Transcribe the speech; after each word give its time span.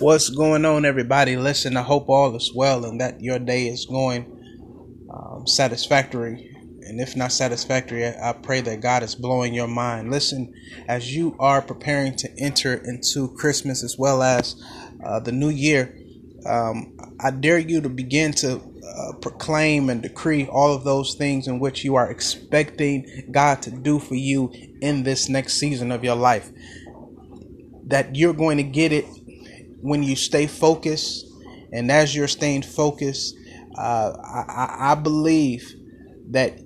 What's 0.00 0.30
going 0.30 0.64
on, 0.64 0.84
everybody? 0.84 1.36
Listen, 1.36 1.76
I 1.76 1.82
hope 1.82 2.08
all 2.08 2.36
is 2.36 2.52
well 2.54 2.84
and 2.84 3.00
that 3.00 3.20
your 3.20 3.40
day 3.40 3.66
is 3.66 3.84
going 3.84 4.26
um, 5.12 5.44
satisfactory. 5.44 6.54
And 6.82 7.00
if 7.00 7.16
not 7.16 7.32
satisfactory, 7.32 8.06
I 8.06 8.32
pray 8.40 8.60
that 8.60 8.80
God 8.80 9.02
is 9.02 9.16
blowing 9.16 9.54
your 9.54 9.66
mind. 9.66 10.12
Listen, 10.12 10.54
as 10.86 11.16
you 11.16 11.34
are 11.40 11.60
preparing 11.60 12.14
to 12.18 12.30
enter 12.38 12.74
into 12.74 13.34
Christmas 13.34 13.82
as 13.82 13.98
well 13.98 14.22
as 14.22 14.62
uh, 15.04 15.18
the 15.18 15.32
new 15.32 15.48
year, 15.48 15.98
um, 16.46 16.96
I 17.18 17.32
dare 17.32 17.58
you 17.58 17.80
to 17.80 17.88
begin 17.88 18.30
to 18.34 18.60
uh, 18.60 19.12
proclaim 19.20 19.90
and 19.90 20.00
decree 20.00 20.46
all 20.46 20.72
of 20.72 20.84
those 20.84 21.16
things 21.16 21.48
in 21.48 21.58
which 21.58 21.82
you 21.82 21.96
are 21.96 22.08
expecting 22.08 23.26
God 23.32 23.62
to 23.62 23.72
do 23.72 23.98
for 23.98 24.14
you 24.14 24.52
in 24.80 25.02
this 25.02 25.28
next 25.28 25.54
season 25.54 25.90
of 25.90 26.04
your 26.04 26.16
life. 26.16 26.52
That 27.88 28.14
you're 28.14 28.32
going 28.32 28.58
to 28.58 28.62
get 28.62 28.92
it 28.92 29.04
when 29.80 30.02
you 30.02 30.16
stay 30.16 30.46
focused, 30.46 31.26
and 31.72 31.90
as 31.90 32.14
you're 32.14 32.28
staying 32.28 32.62
focused, 32.62 33.36
uh, 33.76 34.12
I, 34.24 34.92
I 34.92 34.94
believe 34.94 35.74
that 36.30 36.58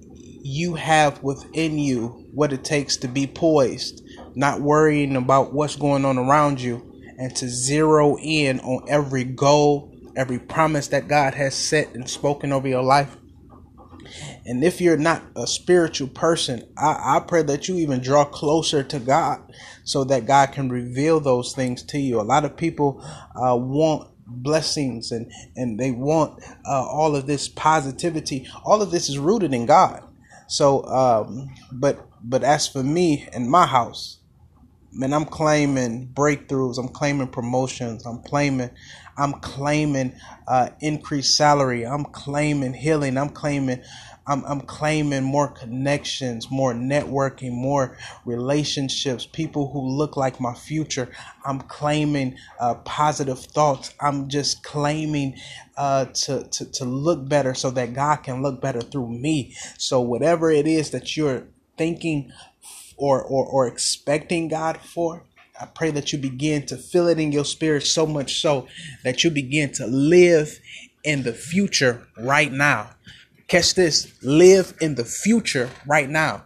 you 0.44 0.74
have 0.74 1.22
within 1.22 1.78
you 1.78 2.26
what 2.32 2.52
it 2.52 2.64
takes 2.64 2.96
to 2.98 3.08
be 3.08 3.26
poised, 3.26 4.02
not 4.34 4.60
worrying 4.60 5.16
about 5.16 5.52
what's 5.52 5.76
going 5.76 6.04
on 6.04 6.18
around 6.18 6.60
you, 6.60 6.82
and 7.18 7.34
to 7.36 7.48
zero 7.48 8.16
in 8.18 8.60
on 8.60 8.84
every 8.88 9.24
goal, 9.24 9.94
every 10.16 10.38
promise 10.38 10.88
that 10.88 11.08
God 11.08 11.34
has 11.34 11.54
set 11.54 11.94
and 11.94 12.08
spoken 12.08 12.52
over 12.52 12.66
your 12.66 12.82
life. 12.82 13.16
And 14.44 14.64
if 14.64 14.80
you're 14.80 14.96
not 14.96 15.22
a 15.36 15.46
spiritual 15.46 16.08
person, 16.08 16.68
I, 16.76 17.16
I 17.16 17.20
pray 17.26 17.42
that 17.42 17.68
you 17.68 17.76
even 17.76 18.00
draw 18.00 18.24
closer 18.24 18.82
to 18.82 18.98
God 18.98 19.40
so 19.84 20.04
that 20.04 20.26
God 20.26 20.52
can 20.52 20.68
reveal 20.68 21.20
those 21.20 21.54
things 21.54 21.82
to 21.84 21.98
you. 21.98 22.20
A 22.20 22.22
lot 22.22 22.44
of 22.44 22.56
people 22.56 23.04
uh, 23.34 23.56
want 23.56 24.08
blessings 24.26 25.12
and, 25.12 25.30
and 25.56 25.78
they 25.78 25.90
want 25.90 26.42
uh, 26.66 26.84
all 26.84 27.16
of 27.16 27.26
this 27.26 27.48
positivity. 27.48 28.48
All 28.64 28.82
of 28.82 28.90
this 28.90 29.08
is 29.08 29.18
rooted 29.18 29.52
in 29.52 29.66
God. 29.66 30.02
So, 30.48 30.84
um, 30.84 31.48
but 31.72 32.06
but 32.22 32.44
as 32.44 32.68
for 32.68 32.82
me 32.82 33.28
and 33.32 33.50
my 33.50 33.66
house, 33.66 34.18
man, 34.92 35.12
I'm 35.12 35.24
claiming 35.24 36.08
breakthroughs. 36.12 36.78
I'm 36.78 36.88
claiming 36.88 37.28
promotions. 37.28 38.06
I'm 38.06 38.22
claiming, 38.22 38.70
I'm 39.16 39.34
claiming 39.34 40.14
uh, 40.46 40.70
increased 40.80 41.36
salary. 41.36 41.86
I'm 41.86 42.04
claiming 42.04 42.74
healing. 42.74 43.16
I'm 43.16 43.30
claiming 43.30 43.82
I'm, 44.26 44.44
I'm 44.44 44.60
claiming 44.60 45.24
more 45.24 45.48
connections, 45.48 46.48
more 46.50 46.72
networking, 46.72 47.52
more 47.52 47.96
relationships, 48.24 49.26
people 49.26 49.72
who 49.72 49.80
look 49.80 50.16
like 50.16 50.40
my 50.40 50.54
future. 50.54 51.10
I'm 51.44 51.60
claiming 51.60 52.36
uh, 52.60 52.74
positive 52.74 53.40
thoughts. 53.40 53.92
I'm 54.00 54.28
just 54.28 54.62
claiming 54.62 55.36
uh, 55.76 56.04
to, 56.04 56.44
to, 56.44 56.70
to 56.70 56.84
look 56.84 57.28
better 57.28 57.54
so 57.54 57.70
that 57.72 57.94
God 57.94 58.16
can 58.16 58.42
look 58.42 58.60
better 58.60 58.80
through 58.80 59.08
me. 59.08 59.56
So, 59.76 60.00
whatever 60.00 60.52
it 60.52 60.68
is 60.68 60.90
that 60.90 61.16
you're 61.16 61.48
thinking 61.76 62.30
or, 62.96 63.22
or, 63.22 63.46
or 63.46 63.66
expecting 63.66 64.48
God 64.48 64.78
for, 64.78 65.24
I 65.60 65.66
pray 65.66 65.90
that 65.92 66.12
you 66.12 66.18
begin 66.18 66.66
to 66.66 66.76
feel 66.76 67.08
it 67.08 67.18
in 67.20 67.32
your 67.32 67.44
spirit 67.44 67.84
so 67.84 68.06
much 68.06 68.40
so 68.40 68.66
that 69.04 69.22
you 69.22 69.30
begin 69.30 69.72
to 69.74 69.86
live 69.86 70.58
in 71.04 71.22
the 71.22 71.32
future 71.32 72.06
right 72.18 72.50
now. 72.50 72.90
Catch 73.48 73.74
this 73.74 74.12
live 74.22 74.74
in 74.80 74.94
the 74.94 75.04
future 75.04 75.68
right 75.86 76.08
now. 76.08 76.44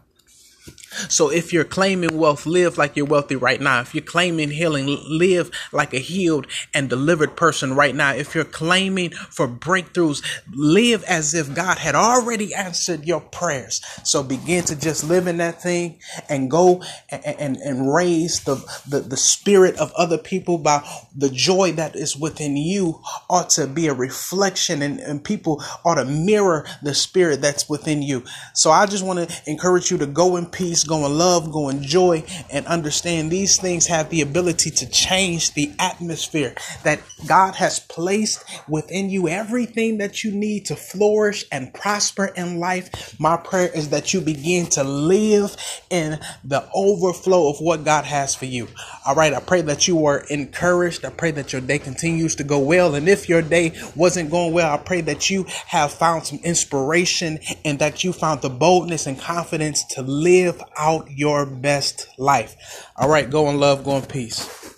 So 1.09 1.31
if 1.31 1.53
you're 1.53 1.65
claiming 1.65 2.17
wealth, 2.17 2.47
live 2.47 2.79
like 2.79 2.97
you're 2.97 3.07
wealthy 3.07 3.37
right 3.37 3.61
now. 3.61 3.81
If 3.81 3.95
you're 3.95 4.05
claiming 4.05 4.51
healing, 4.51 4.99
live 5.09 5.51
like 5.73 5.93
a 5.93 5.99
healed 5.99 6.47
and 6.73 6.89
delivered 6.89 7.37
person 7.37 7.75
right 7.75 7.95
now. 7.95 8.13
If 8.15 8.35
you're 8.35 8.45
claiming 8.45 9.11
for 9.11 9.49
breakthroughs, 9.49 10.23
live 10.53 11.05
as 11.05 11.35
if 11.35 11.55
God 11.55 11.79
had 11.79 11.95
already 11.95 12.55
answered 12.55 13.05
your 13.05 13.21
prayers. 13.21 13.81
So 14.05 14.23
begin 14.23 14.65
to 14.65 14.77
just 14.77 15.05
live 15.05 15.27
in 15.27 15.39
that 15.39 15.63
thing 15.63 16.01
and 16.29 16.51
go 16.51 16.83
and, 17.11 17.25
and, 17.25 17.57
and 17.57 17.93
raise 17.93 18.41
the, 18.45 18.57
the, 18.89 19.01
the 19.01 19.17
spirit 19.17 19.77
of 19.79 19.93
other 19.97 20.19
people 20.19 20.59
by 20.59 20.87
the 21.15 21.31
joy 21.31 21.73
that 21.73 21.97
is 21.97 22.17
within 22.17 22.57
you 22.57 23.01
ought 23.29 23.51
to 23.51 23.67
be 23.67 23.87
a 23.87 23.95
reflection 23.95 24.83
and, 24.83 25.01
and 25.01 25.25
people 25.25 25.63
ought 25.85 25.97
to 25.97 26.05
mirror 26.05 26.67
the 26.83 26.95
spirit 26.95 27.41
that's 27.41 27.69
within 27.69 28.03
you. 28.03 28.23
So 28.55 28.71
I 28.71 28.87
just 28.87 29.05
want 29.05 29.29
to 29.29 29.43
encourage 29.51 29.91
you 29.91 29.99
to 29.99 30.07
go 30.07 30.37
in 30.37 30.47
peace 30.47 30.76
go 30.85 31.07
in 31.07 31.17
love, 31.17 31.51
going 31.53 31.79
in 31.79 31.83
joy, 31.83 32.25
and 32.51 32.67
understand 32.67 33.31
these 33.31 33.61
things 33.61 33.87
have 33.87 34.11
the 34.11 34.21
ability 34.21 34.71
to 34.71 34.89
change 34.89 35.55
the 35.55 35.73
atmosphere 35.79 36.55
that 36.85 37.01
God 37.27 37.55
has 37.57 37.81
placed 37.81 38.45
within 38.69 39.11
you. 39.11 39.29
Everything 39.29 39.99
that 39.99 40.25
you 40.25 40.33
need 40.33 40.67
to 40.67 40.77
flourish 40.77 41.45
and 41.51 41.73
prosper 41.73 42.27
in 42.27 42.59
life. 42.59 43.19
My 43.21 43.37
prayer 43.37 43.71
is 43.75 43.91
that 43.91 44.15
you 44.15 44.21
begin 44.21 44.67
to 44.71 44.85
live 44.85 45.57
in 45.91 46.19
the 46.45 46.69
overflow 46.75 47.49
of 47.49 47.61
what 47.61 47.85
God 47.85 48.05
has 48.05 48.35
for 48.35 48.47
you. 48.47 48.69
All 49.07 49.15
right. 49.15 49.33
I 49.33 49.41
pray 49.41 49.63
that 49.63 49.89
you 49.89 50.07
are 50.07 50.25
encouraged. 50.31 51.05
I 51.05 51.11
pray 51.11 51.31
that 51.33 51.53
your 51.53 51.63
day 51.63 51.79
continues 51.79 52.35
to 52.37 52.45
go 52.45 52.59
well. 52.59 52.95
And 52.95 53.09
if 53.09 53.29
your 53.29 53.43
day 53.43 53.73
wasn't 53.95 54.31
going 54.31 54.53
well, 54.53 54.73
I 54.73 54.79
pray 54.79 55.01
that 55.03 55.31
you 55.31 55.47
have 55.67 55.93
found 55.93 56.27
some 56.27 56.39
inspiration 56.43 57.39
and 57.65 57.79
that 57.79 58.05
you 58.05 58.13
found 58.13 58.43
the 58.43 58.51
boldness 58.51 59.07
and 59.07 59.19
confidence 59.19 59.85
to 59.85 60.03
live 60.03 60.63
out 60.77 61.11
your 61.11 61.47
best 61.47 62.09
life. 62.19 62.87
All 62.97 63.09
right, 63.09 63.29
go 63.29 63.49
in 63.51 63.59
love, 63.61 63.85
go 63.85 63.97
in 63.97 64.03
peace. 64.07 64.76